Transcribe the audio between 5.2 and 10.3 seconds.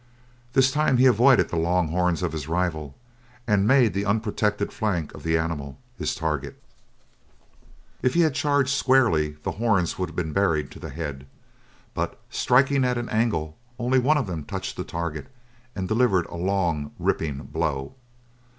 the animal his target. If he had charged squarely the horns would have